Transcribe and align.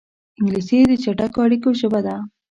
انګلیسي 0.39 0.77
د 0.89 0.93
چټکو 1.03 1.39
اړیکو 1.45 1.69
ژبه 1.79 1.99
ده 2.05 2.15